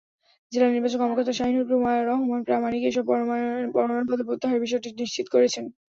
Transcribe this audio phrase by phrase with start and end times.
[0.51, 1.69] জেলা নির্বাচন কর্মকর্তা শাহীনুর
[2.09, 3.03] রহমান প্রামাণিক এসব
[3.71, 5.65] মনোনয়নপত্র প্রত্যাহারের বিষয়টি নিশ্চিত করেছেন।